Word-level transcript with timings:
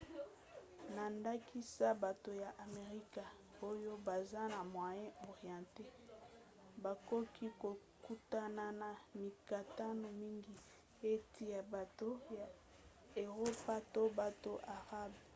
na 0.95 1.03
ndakisa 1.17 1.87
bato 2.03 2.31
ya 2.43 2.49
amerika 2.65 3.23
oyo 3.69 3.93
baza 4.05 4.41
na 4.53 4.61
moyen-orient 4.75 5.75
bakoki 6.83 7.47
kokutana 7.61 8.65
na 8.81 8.89
mikakatano 9.21 10.07
mingi 10.21 10.53
euti 11.09 11.43
na 11.53 11.61
bato 11.73 12.09
ya 12.37 12.47
eropa 13.23 13.75
to 13.93 14.03
ba 14.17 14.27
arabe 14.75 15.19